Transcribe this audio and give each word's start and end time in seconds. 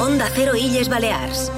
Onda 0.00 0.30
Cero 0.32 0.54
Illes 0.54 0.88
Balears. 0.88 1.50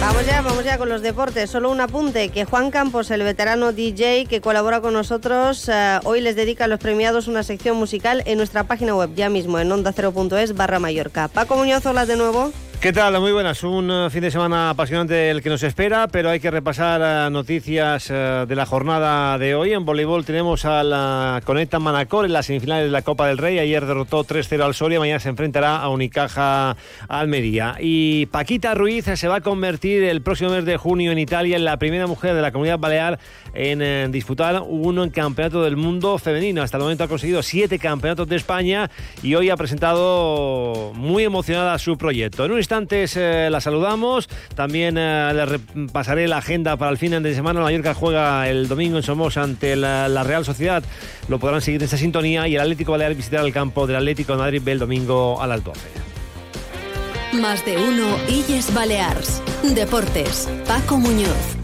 Vamos 0.00 0.26
ya, 0.26 0.42
vamos 0.42 0.64
ya 0.64 0.76
con 0.76 0.88
los 0.88 1.02
deportes. 1.02 1.50
Solo 1.50 1.70
un 1.70 1.80
apunte, 1.80 2.30
que 2.30 2.44
Juan 2.44 2.72
Campos, 2.72 3.12
el 3.12 3.22
veterano 3.22 3.72
DJ 3.72 4.26
que 4.26 4.40
colabora 4.40 4.80
con 4.80 4.92
nosotros, 4.92 5.68
eh, 5.68 6.00
hoy 6.02 6.20
les 6.20 6.34
dedica 6.34 6.64
a 6.64 6.68
los 6.68 6.80
premiados 6.80 7.28
una 7.28 7.44
sección 7.44 7.76
musical 7.76 8.24
en 8.26 8.36
nuestra 8.36 8.64
página 8.64 8.96
web, 8.96 9.14
ya 9.14 9.28
mismo 9.28 9.60
en 9.60 9.70
onda0.es 9.70 10.56
barra 10.56 10.80
Mallorca. 10.80 11.28
Paco 11.28 11.54
Muñoz, 11.54 11.86
hola 11.86 12.06
de 12.06 12.16
nuevo. 12.16 12.52
¿Qué 12.80 12.94
tal? 12.94 13.20
Muy 13.20 13.32
buenas. 13.32 13.62
Un 13.62 13.90
eh, 13.90 14.08
fin 14.08 14.22
de 14.22 14.30
semana 14.30 14.70
apasionante 14.70 15.30
el 15.30 15.42
que 15.42 15.50
nos 15.50 15.62
espera, 15.62 16.08
pero 16.08 16.30
hay 16.30 16.40
que 16.40 16.50
repasar 16.50 17.02
eh, 17.04 17.30
noticias 17.30 18.08
eh, 18.08 18.46
de 18.48 18.56
la 18.56 18.64
jornada 18.64 19.36
de 19.36 19.54
hoy. 19.54 19.74
En 19.74 19.84
voleibol 19.84 20.24
tenemos 20.24 20.64
a 20.64 20.82
la 20.82 21.42
Conecta 21.44 21.78
Manacor 21.78 22.24
en 22.24 22.32
las 22.32 22.46
semifinales 22.46 22.86
de 22.86 22.90
la 22.90 23.02
Copa 23.02 23.28
del 23.28 23.36
Rey. 23.36 23.58
Ayer 23.58 23.84
derrotó 23.84 24.24
3-0 24.24 24.62
al 24.62 24.72
Soria, 24.72 24.98
mañana 24.98 25.20
se 25.20 25.28
enfrentará 25.28 25.76
a 25.76 25.90
Unicaja 25.90 26.74
Almería. 27.06 27.76
Y 27.78 28.24
Paquita 28.26 28.72
Ruiz 28.72 29.04
se 29.14 29.28
va 29.28 29.36
a 29.36 29.40
convertir 29.42 30.02
el 30.04 30.22
próximo 30.22 30.48
mes 30.48 30.64
de 30.64 30.78
junio 30.78 31.12
en 31.12 31.18
Italia 31.18 31.56
en 31.58 31.66
la 31.66 31.76
primera 31.76 32.06
mujer 32.06 32.34
de 32.34 32.40
la 32.40 32.50
comunidad 32.50 32.78
balear 32.78 33.18
en 33.52 34.10
disputar 34.10 34.62
un 34.62 35.10
campeonato 35.10 35.62
del 35.62 35.76
mundo 35.76 36.16
femenino. 36.16 36.62
Hasta 36.62 36.78
el 36.78 36.84
momento 36.84 37.04
ha 37.04 37.08
conseguido 37.08 37.42
siete 37.42 37.78
campeonatos 37.78 38.26
de 38.26 38.36
España 38.36 38.90
y 39.22 39.34
hoy 39.34 39.50
ha 39.50 39.56
presentado 39.58 40.92
muy 40.94 41.24
emocionada 41.24 41.76
su 41.78 41.98
proyecto. 41.98 42.46
En 42.46 42.52
un 42.52 42.69
instantes 42.70 43.16
eh, 43.16 43.48
la 43.50 43.60
saludamos. 43.60 44.28
También 44.54 44.96
eh, 44.96 45.32
le 45.34 45.44
repasaré 45.44 46.28
la 46.28 46.36
agenda 46.36 46.76
para 46.76 46.92
el 46.92 46.98
fin 46.98 47.20
de 47.20 47.34
semana. 47.34 47.60
Mallorca 47.60 47.94
juega 47.94 48.48
el 48.48 48.68
domingo 48.68 48.96
en 48.98 49.02
Somos 49.02 49.36
ante 49.36 49.74
la, 49.74 50.08
la, 50.08 50.22
Real 50.22 50.44
Sociedad. 50.44 50.80
Lo 51.28 51.40
podrán 51.40 51.62
seguir 51.62 51.80
en 51.80 51.86
esta 51.86 51.96
sintonía. 51.96 52.46
Y 52.46 52.54
el 52.54 52.60
Atlético 52.60 52.92
Balear 52.92 53.16
visitará 53.16 53.42
el 53.42 53.52
campo 53.52 53.88
del 53.88 53.96
Atlético 53.96 54.34
de 54.34 54.38
Madrid 54.38 54.68
el 54.68 54.78
domingo 54.78 55.42
a 55.42 55.48
las 55.48 55.64
12. 55.64 55.80
Más 57.32 57.64
de 57.64 57.76
uno 57.76 58.16
Illes 58.28 58.72
Balears. 58.72 59.42
Deportes. 59.74 60.48
Paco 60.64 60.96
Muñoz. 60.96 61.59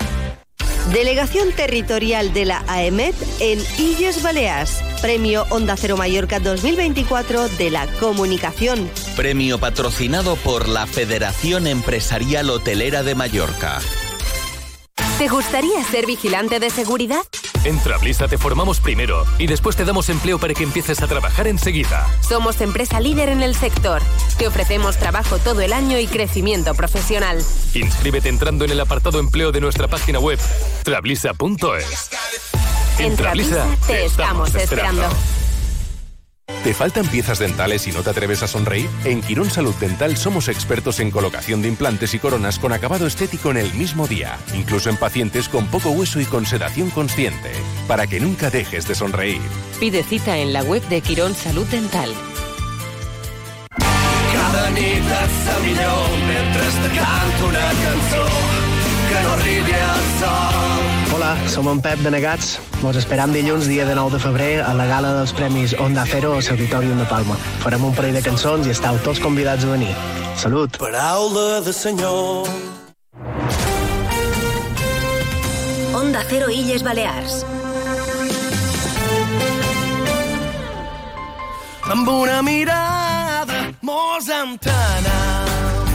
Delegación 0.93 1.53
Territorial 1.53 2.33
de 2.33 2.45
la 2.45 2.65
AEMET 2.69 3.15
en 3.41 3.59
Illes 3.77 4.23
Balears. 4.23 4.83
Premio 5.03 5.45
Onda 5.51 5.77
Cero 5.77 5.97
Mallorca 5.97 6.39
2024 6.39 7.49
de 7.49 7.71
la 7.71 7.87
Comunicación. 7.99 8.89
Premio 9.17 9.59
patrocinado 9.59 10.37
por 10.37 10.69
la 10.69 10.87
Federación 10.87 11.67
Empresarial 11.67 12.51
Hotelera 12.51 13.03
de 13.03 13.17
Mallorca. 13.17 13.81
¿Te 15.19 15.29
gustaría 15.29 15.83
ser 15.83 16.07
vigilante 16.07 16.61
de 16.61 16.71
seguridad? 16.71 17.23
En 17.67 17.81
Trablisa 17.81 18.29
te 18.29 18.39
formamos 18.39 18.79
primero 18.79 19.25
y 19.39 19.49
después 19.49 19.75
te 19.75 19.85
damos 19.85 20.09
empleo 20.09 20.39
para 20.39 20.55
que 20.55 20.63
empieces 20.63 21.03
a 21.03 21.09
trabajar 21.09 21.49
enseguida. 21.49 22.07
Somos 22.21 22.61
empresa 22.61 23.01
líder 23.01 23.29
en 23.29 23.43
el 23.43 23.57
sector. 23.57 24.03
Te 24.39 24.47
ofrecemos 24.47 24.97
trabajo 24.99 25.39
todo 25.39 25.63
el 25.63 25.73
año 25.73 25.99
y 25.99 26.07
crecimiento 26.07 26.75
profesional. 26.77 27.43
Inscríbete 27.75 28.29
entrando 28.29 28.65
en 28.65 28.71
el 28.71 28.79
apartado 28.79 29.19
empleo 29.19 29.51
de 29.51 29.61
nuestra 29.61 29.89
página 29.89 30.21
web 30.21 30.39
trablisa.es. 30.85 32.11
En 33.01 33.17
Trablisa 33.17 33.67
te 33.89 34.05
estamos 34.05 34.55
esperando. 34.55 35.03
¿Te 36.67 36.75
faltan 36.75 37.07
piezas 37.07 37.39
dentales 37.39 37.87
y 37.87 37.93
no 37.93 38.03
te 38.03 38.11
atreves 38.11 38.43
a 38.43 38.49
sonreír? 38.49 38.89
En 39.05 39.21
Quirón 39.21 39.51
Salud 39.51 39.75
Dental 39.77 40.17
somos 40.17 40.49
expertos 40.49 41.01
en 41.01 41.11
colocación 41.11 41.63
de 41.63 41.69
implantes 41.69 42.15
y 42.15 42.19
coronas 42.19 42.59
con 42.59 42.73
acabado 42.73 43.07
estético 43.07 43.51
en 43.51 43.57
el 43.57 43.73
mismo 43.75 44.07
día, 44.07 44.37
incluso 44.55 44.91
en 44.91 44.97
pacientes 44.97 45.49
con 45.49 45.67
poco 45.69 45.91
hueso 45.91 46.21
y 46.21 46.25
con 46.25 46.47
sedación 46.47 46.91
consciente, 46.91 47.53
para 47.87 48.07
que 48.07 48.19
nunca 48.21 48.51
dejes 48.51 48.87
de 48.89 48.95
sonreír. 48.95 49.41
Pide 49.81 50.03
cita 50.03 50.39
en 50.39 50.53
la 50.53 50.63
web 50.63 50.83
de 50.89 51.01
Quirón 51.03 51.35
Salud 51.35 51.67
Dental. 51.67 52.11
Cada 54.33 54.71
nit 54.71 54.83
et 54.83 55.65
millor 55.65 56.09
mentre 56.27 56.63
te 56.83 56.97
canto 56.99 57.47
una 57.47 57.71
cançó 57.83 58.27
que 59.09 59.23
no 59.23 59.33
arribi 59.35 59.73
al 59.73 60.21
sol. 60.21 60.56
Som 61.49 61.69
en 61.69 61.81
Pep 61.81 62.01
de 62.05 62.11
Negats. 62.11 62.57
Vos 62.83 62.97
esperam 62.97 63.33
dilluns, 63.33 63.69
dia 63.69 63.87
de 63.87 63.95
9 63.95 64.17
de 64.17 64.21
febrer, 64.21 64.61
a 64.65 64.73
la 64.75 64.87
gala 64.87 65.13
dels 65.19 65.33
Premis 65.33 65.75
Onda 65.79 66.05
Cero 66.07 66.35
al 66.35 66.45
Auditorium 66.55 66.99
de 66.99 67.07
Palma. 67.07 67.37
Farem 67.63 67.85
un 67.85 67.95
parell 67.95 68.15
de 68.15 68.23
cançons 68.23 68.67
i 68.67 68.75
estàu 68.75 68.99
tots 69.05 69.21
convidats 69.21 69.65
a 69.65 69.73
venir. 69.73 69.95
Salut! 70.37 70.79
Paraula 70.79 71.61
de 71.61 71.73
senyor. 71.73 72.49
Onda 75.95 76.25
Cero 76.29 76.51
Illes 76.51 76.83
Balears. 76.83 77.45
Amb 81.87 82.09
una 82.09 82.43
mirada 82.43 83.73
mos 83.83 84.29
entrenat. 84.29 85.46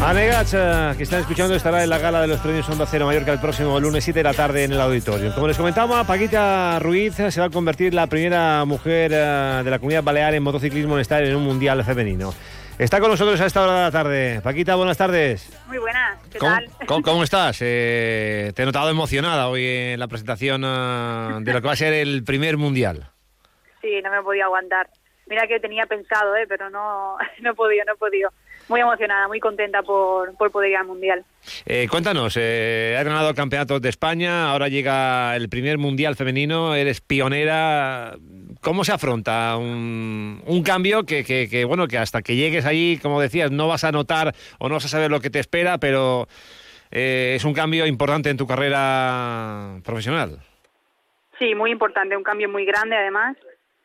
Anegats, 0.03 0.55
eh, 0.55 0.93
que 0.97 1.03
están 1.03 1.21
escuchando, 1.21 1.53
estará 1.53 1.83
en 1.83 1.89
la 1.89 1.99
gala 1.99 2.21
de 2.21 2.27
los 2.27 2.39
premios 2.39 2.67
Onda 2.67 2.87
Cero 2.87 3.05
Mallorca 3.05 3.31
el 3.31 3.39
próximo 3.39 3.79
lunes 3.79 4.03
7 4.03 4.19
de 4.19 4.23
la 4.23 4.33
tarde 4.33 4.63
en 4.63 4.71
el 4.71 4.81
auditorio. 4.81 5.33
Como 5.35 5.47
les 5.47 5.55
comentaba, 5.55 6.03
Paquita 6.03 6.79
Ruiz 6.79 7.13
se 7.13 7.39
va 7.39 7.45
a 7.45 7.49
convertir 7.51 7.89
en 7.89 7.95
la 7.95 8.07
primera 8.07 8.65
mujer 8.65 9.11
eh, 9.13 9.61
de 9.63 9.69
la 9.69 9.77
comunidad 9.77 10.03
balear 10.03 10.33
en 10.33 10.41
motociclismo 10.41 10.95
en 10.95 11.01
estar 11.01 11.23
en 11.23 11.35
un 11.35 11.43
mundial 11.43 11.83
femenino. 11.83 12.33
Está 12.79 12.99
con 12.99 13.11
nosotros 13.11 13.39
a 13.41 13.45
esta 13.45 13.61
hora 13.61 13.75
de 13.75 13.81
la 13.81 13.91
tarde. 13.91 14.41
Paquita, 14.43 14.75
buenas 14.75 14.97
tardes. 14.97 15.47
Muy 15.67 15.77
buenas, 15.77 16.19
¿qué 16.31 16.39
¿Cómo, 16.39 16.51
tal? 16.51 16.69
¿cómo, 16.87 17.01
cómo 17.03 17.23
estás? 17.23 17.59
Eh, 17.61 18.51
te 18.55 18.63
he 18.63 18.65
notado 18.65 18.89
emocionada 18.89 19.49
hoy 19.49 19.65
en 19.65 19.99
la 19.99 20.07
presentación 20.07 20.63
eh, 20.65 21.37
de 21.41 21.53
lo 21.53 21.61
que 21.61 21.67
va 21.67 21.73
a 21.73 21.77
ser 21.77 21.93
el 21.93 22.23
primer 22.23 22.57
mundial. 22.57 23.11
Sí, 23.81 24.01
no 24.03 24.09
me 24.09 24.23
podía 24.23 24.45
aguantar. 24.45 24.89
Mira 25.27 25.45
que 25.47 25.59
tenía 25.59 25.85
pensado, 25.85 26.35
¿eh? 26.35 26.45
pero 26.49 26.71
no, 26.71 27.17
no 27.41 27.51
he 27.51 27.53
podido, 27.53 27.85
no 27.85 27.93
he 27.93 27.97
podido. 27.97 28.31
Muy 28.71 28.79
emocionada, 28.79 29.27
muy 29.27 29.41
contenta 29.41 29.83
por, 29.83 30.33
por 30.37 30.49
poder 30.49 30.71
ir 30.71 30.77
al 30.77 30.87
Mundial. 30.87 31.25
Eh, 31.65 31.89
cuéntanos, 31.91 32.37
eh, 32.39 32.95
has 32.97 33.03
ganado 33.03 33.35
campeonatos 33.35 33.81
de 33.81 33.89
España, 33.89 34.49
ahora 34.49 34.69
llega 34.69 35.35
el 35.35 35.49
primer 35.49 35.77
mundial 35.77 36.15
femenino, 36.15 36.73
eres 36.73 37.01
pionera. 37.01 38.15
¿Cómo 38.61 38.85
se 38.85 38.93
afronta 38.93 39.57
un, 39.57 40.41
un 40.45 40.63
cambio 40.63 41.03
que, 41.05 41.25
que, 41.25 41.49
que, 41.49 41.65
bueno, 41.65 41.89
que 41.89 41.97
hasta 41.97 42.21
que 42.21 42.37
llegues 42.37 42.65
allí, 42.65 42.97
como 42.97 43.19
decías, 43.19 43.51
no 43.51 43.67
vas 43.67 43.83
a 43.83 43.91
notar 43.91 44.33
o 44.57 44.69
no 44.69 44.75
vas 44.75 44.85
a 44.85 44.87
saber 44.87 45.11
lo 45.11 45.19
que 45.19 45.29
te 45.29 45.39
espera, 45.39 45.77
pero 45.77 46.29
eh, 46.91 47.33
es 47.35 47.43
un 47.43 47.53
cambio 47.53 47.85
importante 47.85 48.29
en 48.29 48.37
tu 48.37 48.47
carrera 48.47 49.81
profesional? 49.83 50.39
Sí, 51.37 51.55
muy 51.55 51.71
importante, 51.71 52.15
un 52.15 52.23
cambio 52.23 52.47
muy 52.47 52.63
grande 52.63 52.95
además, 52.95 53.35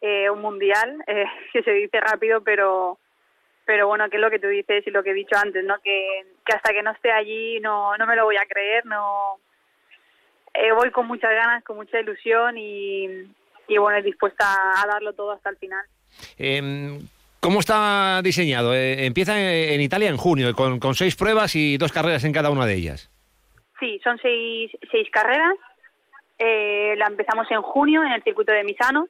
eh, 0.01 0.31
un 0.31 0.43
mundial 0.43 1.03
eh, 1.09 1.25
que 1.53 1.65
se 1.65 1.73
dice 1.73 1.99
rápido, 2.01 2.43
pero 2.43 3.01
pero 3.67 3.89
bueno, 3.89 4.09
que 4.09 4.17
es 4.17 4.23
lo 4.23 4.31
que 4.31 4.39
tú 4.39 4.49
dices 4.49 4.87
y 4.87 4.91
lo 4.91 5.03
que 5.03 5.11
he 5.11 5.15
dicho 5.15 5.37
antes, 5.37 5.65
¿no? 5.65 5.75
Que, 5.83 6.25
que 6.45 6.55
hasta 6.55 6.73
que 6.73 6.83
no 6.83 6.93
esté 6.93 7.13
allí 7.13 7.61
no, 7.61 7.97
no 7.99 8.07
me 8.07 8.17
lo 8.17 8.25
voy 8.25 8.37
a 8.37 8.47
creer, 8.47 8.87
no 8.87 9.39
eh, 10.55 10.73
voy 10.73 10.91
con 10.91 11.07
muchas 11.07 11.33
ganas, 11.33 11.63
con 11.65 11.77
mucha 11.77 12.01
ilusión 12.01 12.57
y, 12.57 13.07
y 13.69 13.79
bueno, 13.79 14.01
dispuesta 14.03 14.47
a 14.47 14.87
darlo 14.87 15.13
todo 15.13 15.33
hasta 15.33 15.51
el 15.51 15.57
final. 15.59 15.85
Eh, 16.39 16.99
¿Cómo 17.41 17.61
está 17.61 18.23
diseñado? 18.23 18.75
Eh, 18.75 19.05
empieza 19.05 19.39
en 19.39 19.81
Italia 19.81 20.09
en 20.09 20.17
junio, 20.17 20.55
con, 20.55 20.81
con 20.81 20.95
seis 20.95 21.15
pruebas 21.15 21.55
y 21.55 21.77
dos 21.77 21.93
carreras 21.93 22.25
en 22.25 22.33
cada 22.33 22.51
una 22.51 22.67
de 22.67 22.75
ellas. 22.75 23.11
Sí, 23.79 24.01
son 24.03 24.19
seis, 24.23 24.71
seis 24.91 25.09
carreras. 25.13 25.55
Eh, 26.39 26.95
la 26.97 27.07
empezamos 27.07 27.51
en 27.51 27.63
junio 27.63 28.03
en 28.03 28.13
el 28.13 28.23
circuito 28.23 28.53
de 28.53 28.65
Misano 28.65 29.09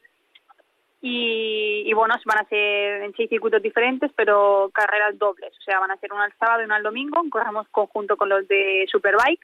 y, 1.08 1.88
y, 1.88 1.94
bueno, 1.94 2.16
van 2.24 2.38
a 2.38 2.48
ser 2.48 3.02
en 3.04 3.14
seis 3.14 3.28
circuitos 3.28 3.62
diferentes, 3.62 4.10
pero 4.16 4.72
carreras 4.74 5.16
dobles. 5.16 5.56
O 5.56 5.62
sea, 5.62 5.78
van 5.78 5.92
a 5.92 5.96
ser 5.98 6.12
una 6.12 6.24
al 6.24 6.32
sábado 6.36 6.62
y 6.62 6.64
una 6.64 6.76
al 6.76 6.82
domingo. 6.82 7.22
Corremos 7.30 7.68
conjunto 7.68 8.16
con 8.16 8.28
los 8.28 8.48
de 8.48 8.86
Superbike. 8.90 9.40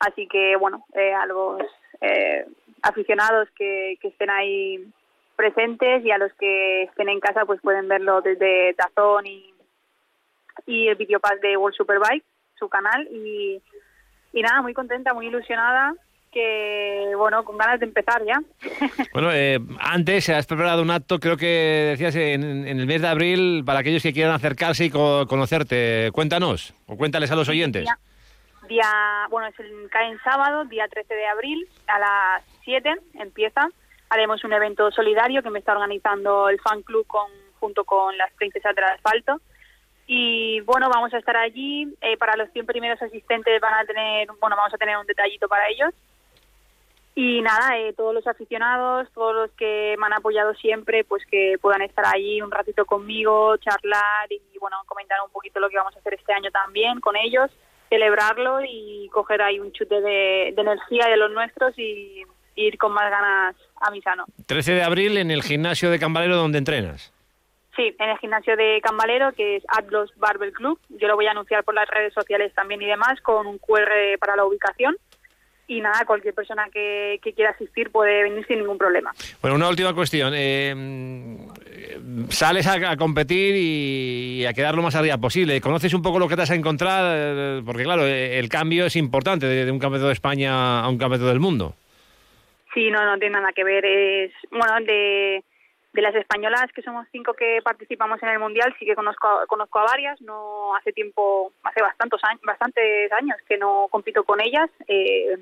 Así 0.00 0.28
que, 0.28 0.54
bueno, 0.56 0.84
eh, 0.92 1.14
a 1.14 1.24
los 1.24 1.62
eh, 2.02 2.44
aficionados 2.82 3.48
que, 3.56 3.96
que 4.02 4.08
estén 4.08 4.28
ahí 4.28 4.86
presentes 5.34 6.04
y 6.04 6.10
a 6.10 6.18
los 6.18 6.30
que 6.34 6.82
estén 6.82 7.08
en 7.08 7.20
casa, 7.20 7.46
pues 7.46 7.58
pueden 7.62 7.88
verlo 7.88 8.20
desde 8.20 8.74
Tazón 8.74 9.26
y, 9.26 9.54
y 10.66 10.88
el 10.88 10.96
videopass 10.96 11.40
de 11.40 11.56
World 11.56 11.74
Superbike, 11.74 12.24
su 12.58 12.68
canal. 12.68 13.08
Y, 13.10 13.62
y 14.34 14.42
nada, 14.42 14.60
muy 14.60 14.74
contenta, 14.74 15.14
muy 15.14 15.28
ilusionada 15.28 15.94
que, 16.32 17.12
bueno, 17.16 17.44
con 17.44 17.58
ganas 17.58 17.78
de 17.78 17.86
empezar 17.86 18.22
ya. 18.24 18.40
Bueno, 19.12 19.30
eh, 19.32 19.60
antes 19.78 20.28
has 20.30 20.46
preparado 20.46 20.82
un 20.82 20.90
acto, 20.90 21.20
creo 21.20 21.36
que 21.36 21.90
decías 21.90 22.16
en, 22.16 22.66
en, 22.66 22.80
el 22.80 22.86
mes 22.86 23.02
de 23.02 23.08
abril, 23.08 23.62
para 23.64 23.80
aquellos 23.80 24.02
que 24.02 24.12
quieran 24.12 24.34
acercarse 24.34 24.86
y 24.86 24.90
co 24.90 25.26
conocerte. 25.26 26.10
Cuéntanos, 26.12 26.74
o 26.86 26.96
cuéntales 26.96 27.30
a 27.30 27.36
los 27.36 27.48
oyentes. 27.48 27.84
Día, 27.84 27.98
día 28.68 29.26
bueno, 29.30 29.48
es 29.48 29.60
el, 29.60 29.90
cae 29.90 30.08
en 30.08 30.18
sábado, 30.20 30.64
día 30.64 30.88
13 30.88 31.14
de 31.14 31.26
abril, 31.26 31.68
a 31.86 31.98
las 31.98 32.42
7 32.64 32.90
empieza. 33.14 33.68
Haremos 34.08 34.42
un 34.44 34.54
evento 34.54 34.90
solidario 34.90 35.42
que 35.42 35.50
me 35.50 35.58
está 35.58 35.72
organizando 35.72 36.48
el 36.48 36.58
fan 36.60 36.82
club 36.82 37.06
con, 37.06 37.30
junto 37.60 37.84
con 37.84 38.16
las 38.16 38.32
princesas 38.32 38.74
del 38.74 38.84
asfalto. 38.84 39.40
Y 40.06 40.60
bueno, 40.62 40.88
vamos 40.90 41.12
a 41.14 41.18
estar 41.18 41.36
allí. 41.36 41.94
Eh, 42.00 42.16
para 42.16 42.36
los 42.36 42.50
100 42.52 42.66
primeros 42.66 43.00
asistentes 43.00 43.60
van 43.60 43.74
a 43.74 43.84
tener, 43.84 44.28
bueno, 44.40 44.56
vamos 44.56 44.72
a 44.72 44.78
tener 44.78 44.96
un 44.96 45.06
detallito 45.06 45.48
para 45.48 45.68
ellos 45.68 45.92
Y 47.14 47.42
nada, 47.42 47.78
eh, 47.78 47.92
todos 47.92 48.14
los 48.14 48.26
aficionados, 48.26 49.06
todos 49.12 49.34
los 49.34 49.50
que 49.52 49.94
me 49.98 50.06
han 50.06 50.14
apoyado 50.14 50.54
siempre, 50.54 51.04
pues 51.04 51.22
que 51.30 51.56
puedan 51.60 51.82
estar 51.82 52.06
allí 52.06 52.40
un 52.40 52.50
ratito 52.50 52.86
conmigo, 52.86 53.56
charlar 53.58 54.32
y 54.32 54.40
bueno, 54.58 54.78
comentar 54.86 55.18
un 55.24 55.30
poquito 55.30 55.60
lo 55.60 55.68
que 55.68 55.76
vamos 55.76 55.94
a 55.94 55.98
hacer 55.98 56.14
este 56.14 56.32
año 56.32 56.50
también 56.50 57.00
con 57.00 57.14
ellos, 57.16 57.50
celebrarlo 57.90 58.60
y 58.66 59.10
coger 59.12 59.42
ahí 59.42 59.60
un 59.60 59.72
chute 59.72 60.00
de, 60.00 60.52
de 60.56 60.62
energía 60.62 61.06
de 61.08 61.18
los 61.18 61.30
nuestros 61.30 61.78
y 61.78 62.24
ir 62.54 62.78
con 62.78 62.92
más 62.92 63.10
ganas 63.10 63.56
a 63.76 63.90
Misano. 63.90 64.24
13 64.46 64.72
de 64.72 64.82
abril 64.82 65.18
en 65.18 65.30
el 65.30 65.42
gimnasio 65.42 65.90
de 65.90 65.98
Cambalero 65.98 66.36
donde 66.36 66.58
entrenas. 66.58 67.12
Sí, 67.76 67.94
en 67.98 68.08
el 68.08 68.18
gimnasio 68.18 68.56
de 68.56 68.80
Cambalero, 68.82 69.32
que 69.32 69.56
es 69.56 69.64
Atlos 69.68 70.10
Barbell 70.16 70.52
Club. 70.52 70.78
Yo 70.90 71.08
lo 71.08 71.16
voy 71.16 71.26
a 71.26 71.30
anunciar 71.30 71.64
por 71.64 71.74
las 71.74 71.88
redes 71.88 72.12
sociales 72.14 72.52
también 72.54 72.80
y 72.82 72.86
demás, 72.86 73.20
con 73.22 73.46
un 73.46 73.58
QR 73.58 74.18
para 74.18 74.36
la 74.36 74.44
ubicación 74.44 74.96
y 75.72 75.80
nada, 75.80 76.04
cualquier 76.04 76.34
persona 76.34 76.68
que, 76.70 77.18
quiera 77.34 77.50
asistir 77.50 77.90
puede 77.90 78.24
venir 78.24 78.46
sin 78.46 78.58
ningún 78.58 78.76
problema. 78.76 79.12
Bueno, 79.40 79.56
una 79.56 79.68
última 79.68 79.94
cuestión. 79.94 80.32
Eh, 80.36 80.74
sales 82.28 82.66
a, 82.66 82.96
competir 82.96 83.54
y 83.56 84.44
a 84.44 84.52
quedar 84.52 84.74
lo 84.74 84.82
más 84.82 84.94
arriba 84.94 85.16
posible. 85.16 85.60
¿Conoces 85.60 85.94
un 85.94 86.02
poco 86.02 86.18
lo 86.18 86.28
que 86.28 86.36
te 86.36 86.42
has 86.42 86.50
a 86.50 86.54
encontrar? 86.54 87.16
Eh, 87.16 87.62
porque 87.64 87.84
claro, 87.84 88.06
eh, 88.06 88.38
el 88.38 88.48
cambio 88.48 88.86
es 88.86 88.96
importante 88.96 89.46
de, 89.46 89.70
un 89.70 89.78
campeonato 89.78 90.08
de 90.08 90.12
España 90.12 90.80
a 90.80 90.88
un 90.88 90.98
campeonato 90.98 91.28
del 91.28 91.40
mundo. 91.40 91.74
Sí, 92.74 92.90
no, 92.90 93.04
no 93.04 93.18
tiene 93.18 93.38
nada 93.38 93.52
que 93.54 93.64
ver. 93.64 93.84
Es, 93.84 94.32
bueno, 94.50 94.74
de, 94.86 95.42
de 95.92 96.02
las 96.02 96.14
españolas, 96.14 96.70
que 96.74 96.82
somos 96.82 97.06
cinco 97.12 97.32
que 97.32 97.60
participamos 97.62 98.22
en 98.22 98.28
el 98.30 98.38
Mundial, 98.38 98.74
sí 98.78 98.84
que 98.84 98.94
conozco, 98.94 99.28
conozco 99.48 99.78
a 99.78 99.84
varias. 99.84 100.20
No 100.20 100.74
hace 100.76 100.92
tiempo, 100.92 101.52
hace 101.62 101.80
bastantes 101.80 102.20
años, 102.24 102.42
bastantes 102.42 103.12
años 103.12 103.36
que 103.48 103.56
no 103.56 103.88
compito 103.90 104.24
con 104.24 104.40
ellas. 104.40 104.68
Eh, 104.86 105.38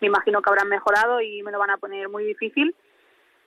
me 0.00 0.08
imagino 0.08 0.42
que 0.42 0.50
habrán 0.50 0.68
mejorado 0.68 1.20
y 1.20 1.42
me 1.42 1.52
lo 1.52 1.58
van 1.58 1.70
a 1.70 1.78
poner 1.78 2.08
muy 2.08 2.24
difícil. 2.24 2.74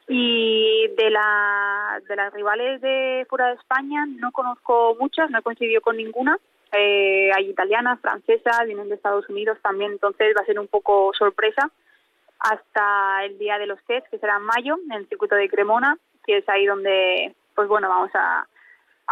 Y 0.07 0.87
de, 0.97 1.09
la, 1.09 2.01
de 2.07 2.15
las 2.15 2.33
rivales 2.33 2.81
de 2.81 3.25
fuera 3.29 3.47
de 3.47 3.53
España 3.53 4.05
no 4.05 4.31
conozco 4.31 4.95
muchas, 4.99 5.29
no 5.29 5.39
he 5.39 5.43
coincidido 5.43 5.81
con 5.81 5.97
ninguna. 5.97 6.37
Eh, 6.73 7.31
hay 7.33 7.49
italianas, 7.49 7.99
francesas, 7.99 8.65
vienen 8.65 8.89
de 8.89 8.95
Estados 8.95 9.29
Unidos 9.29 9.57
también, 9.61 9.91
entonces 9.91 10.33
va 10.37 10.41
a 10.41 10.45
ser 10.45 10.59
un 10.59 10.67
poco 10.67 11.11
sorpresa 11.17 11.69
hasta 12.39 13.25
el 13.25 13.37
día 13.37 13.57
de 13.59 13.67
los 13.67 13.81
test, 13.85 14.07
que 14.07 14.17
será 14.17 14.37
en 14.37 14.43
mayo, 14.43 14.77
en 14.85 14.91
el 14.93 15.07
circuito 15.07 15.35
de 15.35 15.49
Cremona, 15.49 15.97
que 16.25 16.37
es 16.37 16.49
ahí 16.49 16.65
donde, 16.65 17.35
pues 17.55 17.67
bueno, 17.67 17.87
vamos 17.87 18.09
a, 18.15 18.47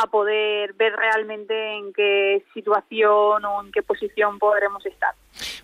a 0.01 0.07
poder 0.07 0.73
ver 0.73 0.93
realmente 0.95 1.77
en 1.77 1.93
qué 1.93 2.43
situación 2.53 3.43
o 3.45 3.63
en 3.63 3.71
qué 3.71 3.81
posición 3.81 4.39
podremos 4.39 4.85
estar. 4.85 5.13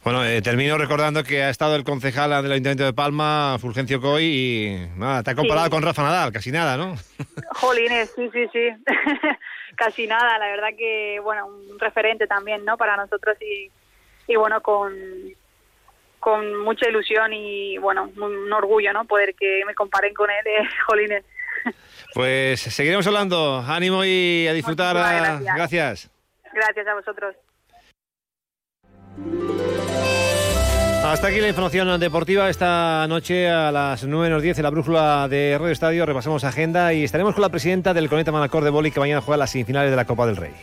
Bueno, 0.03 0.23
eh, 0.23 0.41
termino 0.41 0.77
recordando 0.77 1.23
que 1.23 1.41
ha 1.41 1.49
estado 1.49 1.75
el 1.75 1.83
concejal 1.83 2.29
del 2.43 2.51
Ayuntamiento 2.51 2.83
de 2.83 2.93
Palma, 2.93 3.57
Fulgencio 3.59 4.01
Coy, 4.01 4.23
y 4.23 4.87
nada, 4.97 5.23
te 5.23 5.31
ha 5.31 5.35
comparado 5.35 5.69
con 5.69 5.81
Rafa 5.81 6.03
Nadal, 6.03 6.31
casi 6.31 6.51
nada, 6.51 6.77
¿no? 6.77 6.95
Jolines, 7.55 8.11
sí, 8.15 8.29
sí, 8.31 8.47
sí. 8.51 8.69
casi 9.75 10.05
nada, 10.07 10.37
la 10.37 10.47
verdad 10.47 10.69
que, 10.77 11.19
bueno, 11.23 11.47
un 11.47 11.79
referente 11.79 12.27
también, 12.27 12.63
¿no? 12.65 12.77
Para 12.77 12.97
nosotros 12.97 13.37
y, 13.41 13.71
y 14.27 14.35
bueno, 14.35 14.61
con, 14.61 14.93
con 16.19 16.59
mucha 16.59 16.89
ilusión 16.89 17.33
y, 17.33 17.77
bueno, 17.77 18.11
un, 18.17 18.51
orgullo, 18.51 18.91
¿no? 18.93 19.05
Poder 19.05 19.35
que 19.35 19.63
me 19.65 19.75
comparen 19.75 20.13
con 20.13 20.29
él, 20.29 20.45
eh, 20.45 20.67
Jolines. 20.87 21.23
Pues 22.13 22.61
seguiremos 22.61 23.05
hablando. 23.07 23.59
Ánimo 23.67 24.05
y 24.05 24.47
a 24.47 24.53
disfrutar. 24.53 24.95
Gracias. 24.95 26.09
Gracias. 26.53 26.87
a 26.87 26.93
vosotros. 26.93 27.35
Hasta 31.03 31.27
aquí 31.27 31.41
la 31.41 31.49
información 31.49 31.99
deportiva. 31.99 32.49
Esta 32.49 33.05
noche 33.07 33.49
a 33.49 33.69
las 33.71 34.05
9 34.05 34.29
menos 34.29 34.41
10 34.41 34.57
en 34.57 34.63
la 34.63 34.69
brújula 34.69 35.27
de 35.27 35.57
Radio 35.57 35.71
Estadio 35.71 36.05
repasamos 36.05 36.45
agenda 36.45 36.93
y 36.93 37.03
estaremos 37.03 37.35
con 37.35 37.41
la 37.41 37.49
presidenta 37.49 37.93
del 37.93 38.09
Coneta 38.09 38.31
Manacor 38.31 38.63
de 38.63 38.69
Boli 38.69 38.91
que 38.91 39.01
mañana 39.01 39.21
juega 39.21 39.37
las 39.37 39.51
semifinales 39.51 39.91
de 39.91 39.97
la 39.97 40.05
Copa 40.05 40.25
del 40.25 40.37
Rey. 40.37 40.53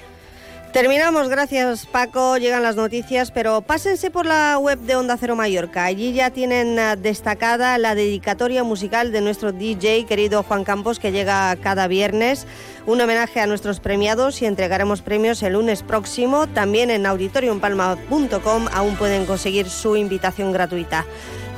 Terminamos, 0.72 1.28
gracias 1.28 1.84
Paco, 1.84 2.38
llegan 2.38 2.62
las 2.62 2.76
noticias, 2.76 3.30
pero 3.30 3.60
pásense 3.60 4.10
por 4.10 4.24
la 4.24 4.56
web 4.56 4.78
de 4.78 4.96
Onda 4.96 5.18
Cero 5.18 5.36
Mallorca. 5.36 5.84
Allí 5.84 6.14
ya 6.14 6.30
tienen 6.30 6.78
ah, 6.78 6.96
destacada 6.96 7.76
la 7.76 7.94
dedicatoria 7.94 8.64
musical 8.64 9.12
de 9.12 9.20
nuestro 9.20 9.52
DJ 9.52 10.06
querido 10.06 10.42
Juan 10.42 10.64
Campos 10.64 10.98
que 10.98 11.12
llega 11.12 11.54
cada 11.56 11.88
viernes. 11.88 12.46
Un 12.86 13.02
homenaje 13.02 13.40
a 13.40 13.46
nuestros 13.46 13.80
premiados 13.80 14.40
y 14.40 14.46
entregaremos 14.46 15.02
premios 15.02 15.42
el 15.42 15.52
lunes 15.52 15.82
próximo. 15.82 16.46
También 16.46 16.90
en 16.90 17.04
auditoriumpalma.com 17.04 18.68
aún 18.72 18.96
pueden 18.96 19.26
conseguir 19.26 19.68
su 19.68 19.96
invitación 19.96 20.52
gratuita. 20.52 21.04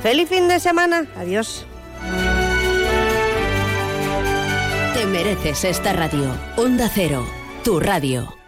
Feliz 0.03 0.27
fin 0.27 0.49
de 0.49 0.59
semana, 0.59 1.07
adiós. 1.15 1.65
Te 4.93 5.05
mereces 5.05 5.63
esta 5.63 5.93
radio. 5.93 6.35
Onda 6.57 6.89
Cero, 6.93 7.25
tu 7.63 7.79
radio. 7.79 8.44